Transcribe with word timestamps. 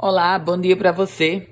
Olá, 0.00 0.38
bom 0.38 0.56
dia 0.56 0.76
para 0.76 0.92
você. 0.92 1.48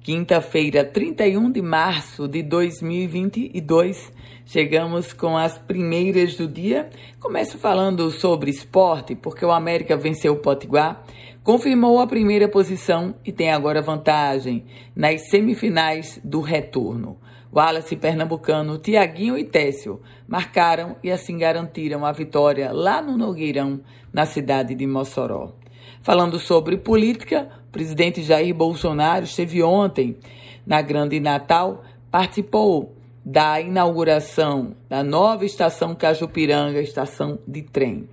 Quinta-feira, 0.00 0.82
31 0.86 1.52
de 1.52 1.60
março 1.60 2.26
de 2.26 2.42
2022, 2.42 4.10
chegamos 4.46 5.12
com 5.12 5.36
as 5.36 5.58
primeiras 5.58 6.34
do 6.34 6.48
dia. 6.48 6.88
Começo 7.20 7.58
falando 7.58 8.10
sobre 8.10 8.50
esporte, 8.50 9.14
porque 9.14 9.44
o 9.44 9.52
América 9.52 9.98
venceu 9.98 10.32
o 10.32 10.38
Potiguar, 10.38 11.04
confirmou 11.42 12.00
a 12.00 12.06
primeira 12.06 12.48
posição 12.48 13.16
e 13.22 13.30
tem 13.30 13.52
agora 13.52 13.82
vantagem 13.82 14.64
nas 14.96 15.28
semifinais 15.28 16.18
do 16.24 16.40
retorno. 16.40 17.18
Wallace 17.52 17.96
Pernambucano, 17.96 18.78
Tiaguinho 18.78 19.36
e 19.36 19.44
Técio 19.44 20.00
marcaram 20.26 20.96
e 21.04 21.10
assim 21.10 21.36
garantiram 21.36 22.06
a 22.06 22.12
vitória 22.12 22.72
lá 22.72 23.02
no 23.02 23.18
Nogueirão, 23.18 23.82
na 24.10 24.24
cidade 24.24 24.74
de 24.74 24.86
Mossoró. 24.86 25.52
Falando 26.00 26.38
sobre 26.38 26.76
política, 26.76 27.48
presidente 27.74 28.22
Jair 28.22 28.54
Bolsonaro 28.54 29.24
esteve 29.24 29.60
ontem 29.60 30.16
na 30.64 30.80
Grande 30.80 31.18
Natal, 31.18 31.82
participou 32.08 32.94
da 33.24 33.60
inauguração 33.60 34.76
da 34.88 35.02
nova 35.02 35.44
estação 35.44 35.92
Cajupiranga, 35.92 36.80
estação 36.80 37.36
de 37.44 37.62
trem. 37.62 38.08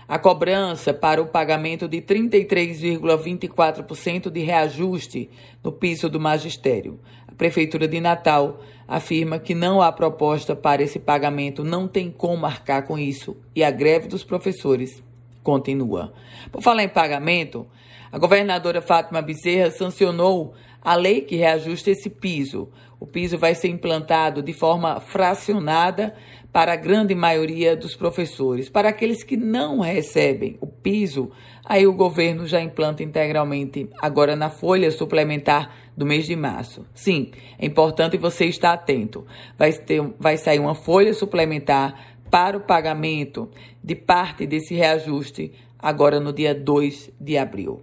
a 0.07 0.19
cobrança 0.19 0.94
para 0.94 1.19
o 1.22 1.28
pagamento 1.28 1.85
de 1.88 2.01
33,24% 2.01 4.31
de 4.31 4.39
reajuste 4.39 5.29
no 5.63 5.72
piso 5.72 6.09
do 6.09 6.19
magistério. 6.19 7.00
A 7.35 7.38
Prefeitura 7.38 7.85
de 7.85 8.00
Natal 8.00 8.62
afirma 8.88 9.38
que 9.38 9.53
não 9.53 9.81
há 9.81 9.91
proposta 9.91 10.56
para 10.56 10.81
esse 10.81 11.00
pagamento, 11.00 11.66
não 11.66 11.85
tem 11.85 12.09
como 12.09 12.38
marcar 12.38 12.84
com 12.84 12.97
isso 12.97 13.35
e 13.53 13.62
a 13.62 13.69
greve 13.69 14.07
dos 14.07 14.23
professores 14.23 15.03
continua. 15.45 16.11
Por 16.51 16.61
falar 16.61 16.83
em 16.83 16.89
pagamento, 16.89 17.67
a 18.11 18.17
governadora 18.17 18.81
Fátima 18.81 19.22
Bezerra 19.22 19.69
sancionou 19.69 20.56
a 20.81 20.95
lei 20.95 21.22
que 21.22 21.35
reajusta 21.35 21.91
esse 21.91 22.09
piso. 22.09 22.69
O 23.00 23.06
piso 23.06 23.38
vai 23.38 23.53
ser 23.53 23.69
implantado 23.69 24.41
de 24.41 24.53
forma 24.53 25.00
fracionada 25.00 26.16
para 26.51 26.73
a 26.73 26.78
grande 26.78 27.13
maioria 27.13 27.75
dos 27.75 27.95
professores. 27.95 28.69
Para 28.69 28.89
aqueles 28.89 29.23
que 29.23 29.35
não 29.35 29.81
recebem 29.81 30.57
o 30.61 30.67
piso, 30.67 31.29
aí 31.63 31.85
o 31.85 31.94
governo 31.94 32.47
já 32.47 32.61
implanta 32.61 33.03
integralmente 33.03 33.89
agora 34.01 34.35
na 34.35 34.50
folha 34.50 34.89
suplementar 34.89 35.75
do 35.95 36.05
mês 36.05 36.25
de 36.25 36.35
março. 36.35 36.85
Sim, 36.94 37.31
é 37.59 37.66
importante 37.66 38.17
você 38.17 38.45
estar 38.45 38.73
atento. 38.73 39.25
Vai, 39.57 39.73
ter, 39.73 40.01
vai 40.17 40.38
sair 40.38 40.59
uma 40.59 40.75
folha 40.75 41.13
suplementar 41.13 42.15
para 42.35 42.57
o 42.57 42.59
pagamento 42.59 43.50
de 43.81 43.96
parte 43.96 44.46
desse 44.46 44.75
reajuste 44.75 45.53
agora 45.79 46.19
no 46.19 46.34
dia 46.34 46.53
2 46.53 47.12
de 47.18 47.38
abril. 47.38 47.81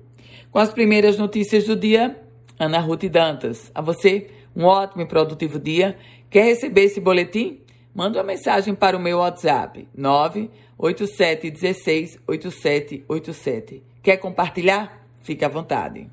Com 0.50 0.58
as 0.58 0.70
primeiras 0.70 1.16
notícias 1.16 1.64
do 1.64 1.74
dia, 1.74 2.22
Ana 2.58 2.78
Ruth 2.78 3.04
Dantas. 3.04 3.72
A 3.74 3.80
você, 3.80 4.28
um 4.54 4.64
ótimo 4.64 5.00
e 5.00 5.06
produtivo 5.06 5.58
dia. 5.58 5.96
Quer 6.28 6.44
receber 6.44 6.82
esse 6.82 7.00
boletim? 7.00 7.60
Manda 7.94 8.18
uma 8.18 8.24
mensagem 8.24 8.74
para 8.74 8.94
o 8.94 9.00
meu 9.00 9.20
WhatsApp 9.20 9.88
987 9.96 11.50
16 11.50 12.18
8787. 12.28 13.82
Quer 14.02 14.18
compartilhar? 14.18 15.02
Fique 15.22 15.46
à 15.46 15.48
vontade. 15.48 16.10